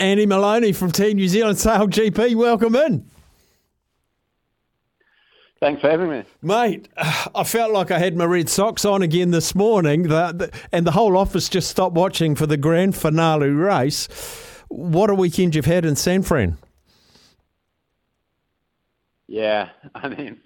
Andy 0.00 0.26
Maloney 0.26 0.72
from 0.72 0.92
Team 0.92 1.16
New 1.16 1.26
Zealand 1.26 1.58
Sail 1.58 1.88
GP, 1.88 2.36
welcome 2.36 2.76
in. 2.76 3.04
Thanks 5.60 5.80
for 5.80 5.90
having 5.90 6.08
me. 6.08 6.22
Mate, 6.40 6.88
I 6.96 7.42
felt 7.42 7.72
like 7.72 7.90
I 7.90 7.98
had 7.98 8.16
my 8.16 8.24
red 8.24 8.48
socks 8.48 8.84
on 8.84 9.02
again 9.02 9.32
this 9.32 9.56
morning, 9.56 10.10
and 10.10 10.86
the 10.86 10.92
whole 10.92 11.16
office 11.16 11.48
just 11.48 11.68
stopped 11.68 11.96
watching 11.96 12.36
for 12.36 12.46
the 12.46 12.56
grand 12.56 12.94
finale 12.94 13.48
race. 13.48 14.06
What 14.68 15.10
a 15.10 15.14
weekend 15.14 15.56
you've 15.56 15.64
had 15.64 15.84
in 15.84 15.96
San 15.96 16.22
Fran. 16.22 16.58
Yeah, 19.26 19.70
I 19.96 20.08
mean, 20.08 20.40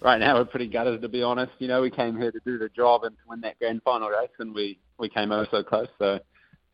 right 0.00 0.18
now 0.18 0.36
we're 0.36 0.44
pretty 0.44 0.68
gutted 0.68 1.02
to 1.02 1.08
be 1.08 1.24
honest. 1.24 1.52
You 1.58 1.66
know, 1.66 1.82
we 1.82 1.90
came 1.90 2.16
here 2.16 2.30
to 2.30 2.40
do 2.44 2.58
the 2.58 2.68
job 2.68 3.02
and 3.02 3.16
to 3.16 3.22
win 3.26 3.40
that 3.40 3.58
grand 3.58 3.82
final 3.82 4.08
race, 4.08 4.30
and 4.38 4.54
we 4.54 4.78
we 4.98 5.08
came 5.08 5.32
over 5.32 5.48
so 5.50 5.64
close. 5.64 5.88
So, 5.98 6.20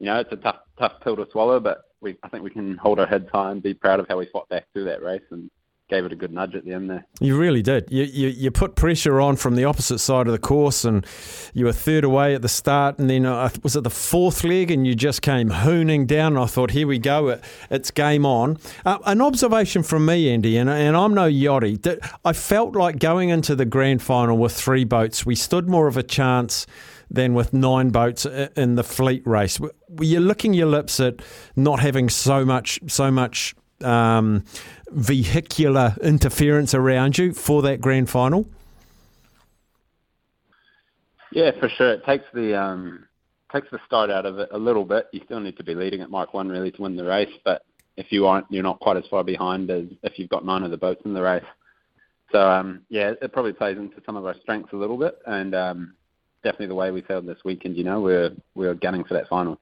you 0.00 0.06
know, 0.06 0.18
it's 0.18 0.32
a 0.32 0.36
tough 0.36 0.58
tough 0.80 0.94
pill 1.00 1.14
to 1.14 1.28
swallow, 1.30 1.60
but 1.60 1.87
we 2.00 2.16
I 2.22 2.28
think 2.28 2.44
we 2.44 2.50
can 2.50 2.76
hold 2.76 2.98
our 3.00 3.06
heads 3.06 3.28
high 3.32 3.50
and 3.50 3.62
be 3.62 3.74
proud 3.74 4.00
of 4.00 4.06
how 4.08 4.18
we 4.18 4.26
fought 4.26 4.48
back 4.48 4.66
through 4.72 4.84
that 4.84 5.02
race 5.02 5.22
and 5.30 5.50
gave 5.88 6.04
it 6.04 6.12
a 6.12 6.16
good 6.16 6.32
nudge 6.32 6.54
at 6.54 6.64
the 6.64 6.72
end 6.72 6.90
there. 6.90 7.06
You 7.18 7.38
really 7.38 7.62
did. 7.62 7.86
You, 7.90 8.04
you, 8.04 8.28
you 8.28 8.50
put 8.50 8.74
pressure 8.74 9.20
on 9.20 9.36
from 9.36 9.56
the 9.56 9.64
opposite 9.64 9.98
side 9.98 10.26
of 10.26 10.32
the 10.32 10.38
course, 10.38 10.84
and 10.84 11.06
you 11.54 11.64
were 11.64 11.72
third 11.72 12.04
away 12.04 12.34
at 12.34 12.42
the 12.42 12.48
start, 12.48 12.98
and 12.98 13.08
then 13.08 13.24
uh, 13.24 13.48
was 13.62 13.74
it 13.74 13.84
the 13.84 13.90
fourth 13.90 14.44
leg, 14.44 14.70
and 14.70 14.86
you 14.86 14.94
just 14.94 15.22
came 15.22 15.48
hooning 15.48 16.06
down. 16.06 16.34
And 16.34 16.42
I 16.42 16.46
thought, 16.46 16.72
here 16.72 16.86
we 16.86 16.98
go, 16.98 17.28
it, 17.28 17.44
it's 17.70 17.90
game 17.90 18.26
on. 18.26 18.58
Uh, 18.84 18.98
an 19.06 19.22
observation 19.22 19.82
from 19.82 20.04
me, 20.04 20.30
Andy, 20.30 20.58
and, 20.58 20.68
and 20.68 20.94
I'm 20.96 21.14
no 21.14 21.28
yachty, 21.28 21.80
that 21.82 22.00
I 22.24 22.34
felt 22.34 22.76
like 22.76 22.98
going 22.98 23.30
into 23.30 23.54
the 23.54 23.64
grand 23.64 24.02
final 24.02 24.36
with 24.36 24.52
three 24.52 24.84
boats, 24.84 25.24
we 25.24 25.34
stood 25.34 25.68
more 25.68 25.88
of 25.88 25.96
a 25.96 26.02
chance 26.02 26.66
than 27.10 27.34
with 27.34 27.52
nine 27.52 27.90
boats 27.90 28.26
in 28.26 28.74
the 28.74 28.84
fleet 28.84 29.26
race. 29.26 29.58
You're 30.00 30.20
licking 30.20 30.54
your 30.54 30.66
lips 30.66 31.00
at 31.00 31.22
not 31.56 31.80
having 31.80 32.08
so 32.08 32.44
much 32.44 32.78
so 32.86 33.10
much 33.10 33.54
um, 33.82 34.44
vehicular 34.90 35.94
interference 36.02 36.74
around 36.74 37.18
you 37.18 37.32
for 37.32 37.62
that 37.62 37.80
grand 37.80 38.10
final? 38.10 38.46
Yeah, 41.32 41.50
for 41.58 41.68
sure. 41.68 41.92
It 41.92 42.04
takes 42.04 42.24
the 42.32 42.58
um, 42.58 43.06
takes 43.52 43.68
the 43.70 43.78
start 43.86 44.10
out 44.10 44.26
of 44.26 44.38
it 44.38 44.48
a 44.52 44.58
little 44.58 44.84
bit. 44.84 45.08
You 45.12 45.20
still 45.24 45.40
need 45.40 45.56
to 45.58 45.64
be 45.64 45.74
leading 45.74 46.00
at 46.00 46.10
Mark 46.10 46.34
One 46.34 46.48
really 46.48 46.70
to 46.72 46.82
win 46.82 46.96
the 46.96 47.04
race, 47.04 47.32
but 47.44 47.64
if 47.96 48.10
you 48.10 48.26
aren't, 48.26 48.46
you're 48.50 48.62
not 48.62 48.80
quite 48.80 48.96
as 48.96 49.04
far 49.10 49.24
behind 49.24 49.70
as 49.70 49.84
if 50.02 50.18
you've 50.18 50.30
got 50.30 50.44
nine 50.44 50.62
of 50.62 50.70
the 50.70 50.76
boats 50.76 51.02
in 51.04 51.12
the 51.12 51.22
race. 51.22 51.44
So 52.32 52.40
um, 52.40 52.82
yeah, 52.88 53.12
it 53.20 53.32
probably 53.32 53.52
plays 53.52 53.76
into 53.76 54.02
some 54.06 54.16
of 54.16 54.24
our 54.24 54.36
strengths 54.40 54.72
a 54.72 54.76
little 54.76 54.96
bit, 54.96 55.18
and 55.26 55.54
um, 55.54 55.94
definitely 56.42 56.66
the 56.66 56.74
way 56.74 56.90
we 56.90 57.02
sailed 57.06 57.26
this 57.26 57.38
weekend. 57.44 57.76
You 57.76 57.84
know, 57.84 58.00
we're 58.00 58.32
we're 58.54 58.74
gunning 58.74 59.04
for 59.04 59.14
that 59.14 59.28
final. 59.28 59.58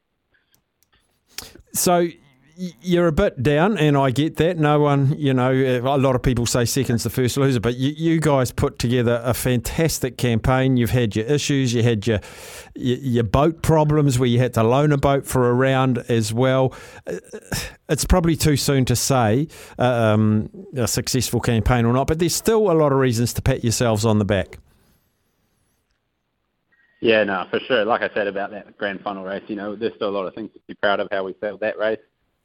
So 1.73 2.09
you're 2.57 3.07
a 3.07 3.13
bit 3.13 3.43
down, 3.43 3.77
and 3.77 3.99
I 3.99 4.11
get 4.11 4.37
that. 4.37 4.59
No 4.59 4.81
one, 4.81 5.15
you 5.19 5.35
know, 5.35 5.53
a 5.53 5.99
lot 5.99 6.15
of 6.15 6.23
people 6.23 6.47
say 6.47 6.65
second's 6.65 7.03
the 7.05 7.11
first 7.11 7.37
loser, 7.37 7.61
but 7.61 7.77
you, 7.77 7.91
you 7.91 8.19
guys 8.19 8.51
put 8.51 8.79
together 8.79 9.21
a 9.25 9.35
fantastic 9.35 10.17
campaign. 10.17 10.79
You've 10.79 10.91
had 10.91 11.15
your 11.15 11.27
issues, 11.27 11.75
you 11.75 11.83
had 11.83 12.07
your, 12.07 12.21
your, 12.75 12.97
your 12.97 13.25
boat 13.25 13.61
problems 13.61 14.19
where 14.19 14.29
you 14.29 14.39
had 14.39 14.55
to 14.55 14.63
loan 14.63 14.93
a 14.93 14.97
boat 14.97 15.27
for 15.27 15.51
a 15.51 15.53
round 15.53 15.99
as 16.09 16.33
well. 16.33 16.73
It's 17.91 18.07
probably 18.07 18.37
too 18.37 18.57
soon 18.57 18.87
to 18.87 18.97
say 18.97 19.49
um, 19.79 20.49
a 20.75 20.89
successful 20.89 21.41
campaign 21.41 21.85
or 21.85 21.93
not, 21.93 22.07
but 22.07 22.19
there's 22.19 22.35
still 22.35 22.71
a 22.71 22.73
lot 22.73 22.91
of 22.91 22.99
reasons 22.99 23.35
to 23.35 23.43
pat 23.43 23.65
yourselves 23.65 24.07
on 24.07 24.19
the 24.19 24.25
back. 24.25 24.59
Yeah, 27.01 27.25
no, 27.25 27.45
for 27.51 27.61
sure. 27.61 27.85
Like 27.85 28.03
I 28.03 28.13
said 28.15 28.27
about 28.27 28.51
that 28.53 28.77
grand 28.79 29.01
final 29.03 29.25
race, 29.25 29.43
you 29.49 29.57
know, 29.57 29.77
there's 29.77 29.95
still 29.97 30.09
a 30.09 30.17
lot 30.17 30.27
of 30.27 30.35
things 30.35 30.51
to 30.55 30.61
be 30.67 30.75
proud 30.75 31.01
of 31.01 31.09
how 31.11 31.25
we 31.25 31.35
sailed 31.41 31.61
that 31.61 31.79
race 31.79 31.99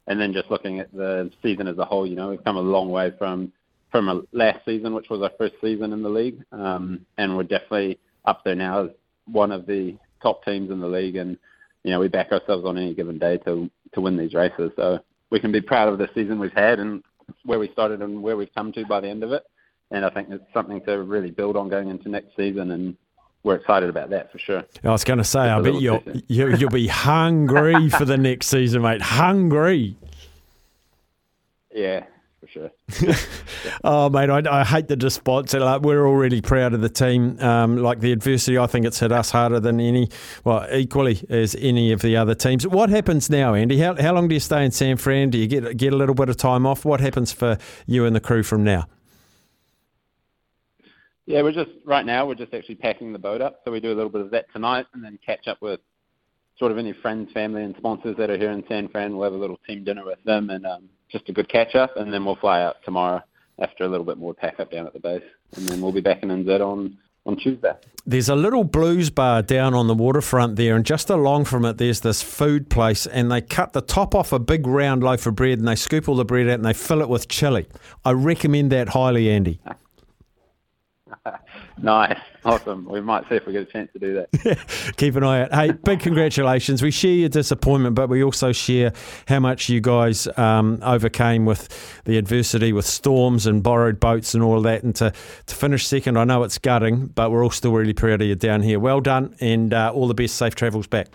and 0.06 0.20
then 0.20 0.32
just 0.32 0.50
looking 0.50 0.80
at 0.80 0.92
the 0.92 1.30
season 1.42 1.66
as 1.66 1.78
a 1.78 1.84
whole, 1.84 2.06
you 2.06 2.16
know, 2.16 2.30
we've 2.30 2.44
come 2.44 2.56
a 2.56 2.60
long 2.60 2.90
way 2.90 3.12
from 3.18 3.52
from 3.90 4.26
last 4.32 4.64
season, 4.64 4.94
which 4.94 5.10
was 5.10 5.20
our 5.20 5.30
first 5.36 5.54
season 5.60 5.92
in 5.92 6.02
the 6.02 6.08
league, 6.08 6.42
um, 6.50 7.04
and 7.18 7.36
we're 7.36 7.42
definitely 7.42 7.98
up 8.24 8.42
there 8.42 8.54
now 8.54 8.84
as 8.84 8.90
one 9.26 9.52
of 9.52 9.66
the 9.66 9.94
top 10.22 10.42
teams 10.46 10.70
in 10.70 10.80
the 10.80 10.86
league, 10.86 11.16
and 11.16 11.36
you 11.84 11.90
know 11.90 12.00
we 12.00 12.08
back 12.08 12.32
ourselves 12.32 12.64
on 12.64 12.78
any 12.78 12.94
given 12.94 13.18
day 13.18 13.36
to 13.38 13.70
to 13.92 14.00
win 14.00 14.16
these 14.16 14.34
races. 14.34 14.70
So 14.76 14.98
we 15.30 15.40
can 15.40 15.52
be 15.52 15.60
proud 15.60 15.88
of 15.88 15.98
the 15.98 16.08
season 16.14 16.38
we've 16.38 16.52
had 16.52 16.78
and 16.78 17.02
where 17.44 17.58
we 17.58 17.70
started 17.72 18.00
and 18.00 18.22
where 18.22 18.36
we've 18.36 18.54
come 18.54 18.72
to 18.72 18.86
by 18.86 19.00
the 19.00 19.08
end 19.08 19.22
of 19.22 19.32
it. 19.32 19.44
And 19.90 20.04
I 20.04 20.10
think 20.10 20.28
it's 20.30 20.44
something 20.54 20.80
to 20.86 21.02
really 21.02 21.30
build 21.30 21.56
on 21.56 21.68
going 21.68 21.88
into 21.88 22.08
next 22.08 22.34
season 22.36 22.70
and 22.70 22.96
we're 23.44 23.56
excited 23.56 23.88
about 23.88 24.10
that 24.10 24.30
for 24.30 24.38
sure. 24.38 24.64
I 24.84 24.90
was 24.90 25.04
going 25.04 25.18
to 25.18 25.24
say, 25.24 25.40
I 25.40 25.60
bet 25.60 25.80
you'll, 25.80 26.02
you, 26.28 26.54
you'll 26.56 26.70
be 26.70 26.86
hungry 26.88 27.88
for 27.88 28.04
the 28.04 28.16
next 28.16 28.46
season, 28.46 28.82
mate. 28.82 29.02
Hungry. 29.02 29.96
Yeah, 31.74 32.04
for 32.40 32.46
sure. 32.46 32.70
oh, 33.84 34.08
mate, 34.10 34.30
I, 34.30 34.60
I, 34.60 34.64
hate 34.64 34.86
the 34.86 34.96
response. 34.96 35.54
Like, 35.54 35.82
we're 35.82 36.06
already 36.06 36.40
proud 36.40 36.72
of 36.72 36.82
the 36.82 36.88
team. 36.88 37.40
Um, 37.40 37.78
like 37.78 37.98
the 37.98 38.12
adversity, 38.12 38.58
I 38.58 38.66
think 38.68 38.86
it's 38.86 39.00
hit 39.00 39.10
us 39.10 39.30
harder 39.30 39.58
than 39.58 39.80
any, 39.80 40.08
well, 40.44 40.64
equally 40.70 41.24
as 41.28 41.56
any 41.56 41.90
of 41.90 42.00
the 42.02 42.16
other 42.16 42.36
teams. 42.36 42.66
What 42.66 42.90
happens 42.90 43.28
now, 43.28 43.54
Andy? 43.54 43.78
How, 43.78 44.00
how 44.00 44.14
long 44.14 44.28
do 44.28 44.34
you 44.34 44.40
stay 44.40 44.64
in 44.64 44.70
San 44.70 44.98
Fran? 44.98 45.30
Do 45.30 45.38
you 45.38 45.48
get 45.48 45.76
get 45.76 45.92
a 45.92 45.96
little 45.96 46.14
bit 46.14 46.28
of 46.28 46.36
time 46.36 46.64
off? 46.64 46.84
What 46.84 47.00
happens 47.00 47.32
for 47.32 47.58
you 47.86 48.04
and 48.04 48.14
the 48.14 48.20
crew 48.20 48.42
from 48.42 48.62
now? 48.62 48.86
Yeah, 51.26 51.42
we're 51.42 51.52
just 51.52 51.70
right 51.84 52.04
now 52.04 52.26
we're 52.26 52.34
just 52.34 52.52
actually 52.52 52.74
packing 52.76 53.12
the 53.12 53.18
boat 53.18 53.40
up. 53.40 53.60
So 53.64 53.70
we 53.70 53.80
do 53.80 53.92
a 53.92 53.94
little 53.94 54.10
bit 54.10 54.22
of 54.22 54.30
that 54.30 54.46
tonight, 54.52 54.86
and 54.92 55.04
then 55.04 55.18
catch 55.24 55.46
up 55.46 55.58
with 55.60 55.80
sort 56.58 56.72
of 56.72 56.78
any 56.78 56.92
friends, 56.92 57.30
family, 57.32 57.62
and 57.62 57.74
sponsors 57.78 58.16
that 58.16 58.30
are 58.30 58.38
here 58.38 58.50
in 58.50 58.64
San 58.68 58.88
Fran. 58.88 59.16
We'll 59.16 59.24
have 59.24 59.32
a 59.32 59.42
little 59.42 59.58
team 59.66 59.84
dinner 59.84 60.04
with 60.04 60.22
them, 60.24 60.50
and 60.50 60.66
um, 60.66 60.88
just 61.10 61.28
a 61.28 61.32
good 61.32 61.48
catch 61.48 61.74
up, 61.74 61.96
and 61.96 62.12
then 62.12 62.24
we'll 62.24 62.36
fly 62.36 62.62
out 62.62 62.76
tomorrow 62.84 63.22
after 63.58 63.84
a 63.84 63.88
little 63.88 64.06
bit 64.06 64.18
more 64.18 64.34
pack 64.34 64.58
up 64.58 64.70
down 64.70 64.86
at 64.86 64.92
the 64.92 65.00
base, 65.00 65.22
and 65.56 65.68
then 65.68 65.80
we'll 65.80 65.92
be 65.92 66.00
back 66.00 66.22
in 66.22 66.28
NZ 66.28 66.60
on 66.60 66.98
on 67.24 67.36
Tuesday. 67.36 67.72
There's 68.04 68.28
a 68.28 68.34
little 68.34 68.64
blues 68.64 69.08
bar 69.10 69.42
down 69.42 69.74
on 69.74 69.86
the 69.86 69.94
waterfront 69.94 70.56
there, 70.56 70.74
and 70.74 70.84
just 70.84 71.08
along 71.08 71.44
from 71.44 71.64
it, 71.64 71.78
there's 71.78 72.00
this 72.00 72.20
food 72.20 72.68
place, 72.68 73.06
and 73.06 73.30
they 73.30 73.40
cut 73.40 73.74
the 73.74 73.80
top 73.80 74.16
off 74.16 74.32
a 74.32 74.40
big 74.40 74.66
round 74.66 75.04
loaf 75.04 75.24
of 75.26 75.36
bread, 75.36 75.60
and 75.60 75.68
they 75.68 75.76
scoop 75.76 76.08
all 76.08 76.16
the 76.16 76.24
bread 76.24 76.48
out, 76.48 76.54
and 76.54 76.64
they 76.64 76.72
fill 76.72 77.00
it 77.00 77.08
with 77.08 77.28
chili. 77.28 77.68
I 78.04 78.10
recommend 78.10 78.72
that 78.72 78.88
highly, 78.88 79.30
Andy. 79.30 79.60
nice. 81.78 82.18
Awesome. 82.44 82.86
We 82.88 83.00
might 83.00 83.28
see 83.28 83.36
if 83.36 83.46
we 83.46 83.52
get 83.52 83.62
a 83.62 83.66
chance 83.66 83.90
to 83.92 83.98
do 83.98 84.14
that. 84.14 84.94
Keep 84.96 85.16
an 85.16 85.24
eye 85.24 85.42
out. 85.42 85.54
Hey, 85.54 85.72
big 85.72 86.00
congratulations. 86.00 86.82
We 86.82 86.90
share 86.90 87.12
your 87.12 87.28
disappointment, 87.28 87.94
but 87.94 88.08
we 88.08 88.22
also 88.22 88.52
share 88.52 88.92
how 89.28 89.40
much 89.40 89.68
you 89.68 89.80
guys 89.80 90.26
um, 90.36 90.78
overcame 90.82 91.44
with 91.44 92.02
the 92.04 92.18
adversity 92.18 92.72
with 92.72 92.86
storms 92.86 93.46
and 93.46 93.62
borrowed 93.62 94.00
boats 94.00 94.34
and 94.34 94.42
all 94.42 94.56
of 94.56 94.62
that. 94.64 94.82
And 94.82 94.94
to, 94.96 95.12
to 95.46 95.54
finish 95.54 95.86
second, 95.86 96.16
I 96.18 96.24
know 96.24 96.42
it's 96.42 96.58
gutting, 96.58 97.06
but 97.06 97.30
we're 97.30 97.44
all 97.44 97.50
still 97.50 97.72
really 97.72 97.94
proud 97.94 98.20
of 98.20 98.26
you 98.26 98.34
down 98.34 98.62
here. 98.62 98.78
Well 98.78 99.00
done, 99.00 99.36
and 99.40 99.72
uh, 99.72 99.92
all 99.94 100.08
the 100.08 100.14
best. 100.14 100.32
Safe 100.32 100.54
travels 100.54 100.86
back. 100.86 101.08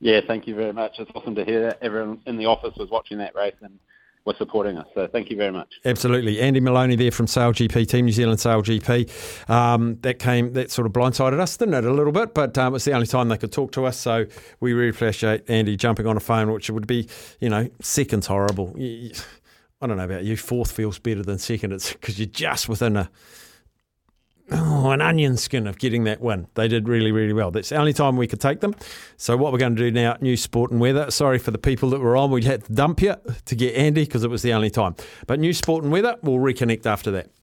Yeah, 0.00 0.20
thank 0.26 0.48
you 0.48 0.56
very 0.56 0.72
much. 0.72 0.98
It's 0.98 1.10
awesome 1.14 1.36
to 1.36 1.44
hear 1.44 1.62
that 1.62 1.78
everyone 1.80 2.20
in 2.26 2.36
the 2.36 2.46
office 2.46 2.74
was 2.76 2.90
watching 2.90 3.18
that 3.18 3.36
race 3.36 3.54
and 3.60 3.78
were 4.24 4.34
supporting 4.38 4.78
us. 4.78 4.86
So 4.94 5.08
thank 5.10 5.30
you 5.30 5.36
very 5.36 5.52
much. 5.52 5.68
Absolutely, 5.84 6.40
Andy 6.40 6.60
Maloney 6.60 6.96
there 6.96 7.10
from 7.10 7.26
Sail 7.26 7.52
GP, 7.52 7.88
Team 7.88 8.04
New 8.06 8.12
Zealand 8.12 8.40
Sail 8.40 8.62
GP. 8.62 9.50
Um, 9.50 9.98
that 10.02 10.18
came 10.18 10.52
that 10.52 10.70
sort 10.70 10.86
of 10.86 10.92
blindsided 10.92 11.40
us, 11.40 11.56
didn't 11.56 11.74
it, 11.74 11.84
a 11.84 11.92
little 11.92 12.12
bit? 12.12 12.34
But 12.34 12.56
um, 12.58 12.74
it's 12.74 12.84
the 12.84 12.92
only 12.92 13.06
time 13.06 13.28
they 13.28 13.38
could 13.38 13.52
talk 13.52 13.72
to 13.72 13.84
us, 13.84 13.96
so 13.96 14.26
we 14.60 14.72
really 14.72 14.90
appreciate 14.90 15.48
Andy 15.50 15.76
jumping 15.76 16.06
on 16.06 16.16
a 16.16 16.20
phone, 16.20 16.52
which 16.52 16.70
would 16.70 16.86
be, 16.86 17.08
you 17.40 17.48
know, 17.48 17.68
seconds 17.80 18.26
horrible. 18.26 18.74
I 18.78 19.86
don't 19.86 19.96
know 19.96 20.04
about 20.04 20.24
you. 20.24 20.36
Fourth 20.36 20.70
feels 20.70 20.98
better 21.00 21.22
than 21.22 21.38
second. 21.38 21.72
It's 21.72 21.92
because 21.92 22.18
you're 22.18 22.26
just 22.26 22.68
within 22.68 22.96
a 22.96 23.10
oh, 24.52 24.90
an 24.90 25.00
onion 25.00 25.36
skin 25.36 25.66
of 25.66 25.78
getting 25.78 26.04
that 26.04 26.20
win. 26.20 26.46
They 26.54 26.68
did 26.68 26.88
really, 26.88 27.12
really 27.12 27.32
well. 27.32 27.50
That's 27.50 27.70
the 27.70 27.76
only 27.76 27.92
time 27.92 28.16
we 28.16 28.26
could 28.26 28.40
take 28.40 28.60
them. 28.60 28.74
So 29.16 29.36
what 29.36 29.52
we're 29.52 29.58
going 29.58 29.76
to 29.76 29.82
do 29.82 29.90
now, 29.90 30.16
new 30.20 30.36
sport 30.36 30.70
and 30.70 30.80
weather. 30.80 31.10
Sorry 31.10 31.38
for 31.38 31.50
the 31.50 31.58
people 31.58 31.90
that 31.90 32.00
were 32.00 32.16
on. 32.16 32.30
We 32.30 32.42
had 32.44 32.64
to 32.64 32.72
dump 32.72 33.02
you 33.02 33.16
to 33.44 33.54
get 33.54 33.74
Andy 33.74 34.04
because 34.04 34.24
it 34.24 34.30
was 34.30 34.42
the 34.42 34.52
only 34.52 34.70
time. 34.70 34.96
But 35.26 35.40
new 35.40 35.52
sport 35.52 35.84
and 35.84 35.92
weather, 35.92 36.16
we'll 36.22 36.38
reconnect 36.38 36.86
after 36.86 37.10
that. 37.12 37.28